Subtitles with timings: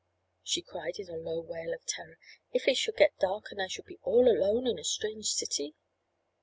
[0.41, 2.17] she cried in a low wail of terror.
[2.51, 5.75] "If it should get dark and I should be all alone in a strange city!"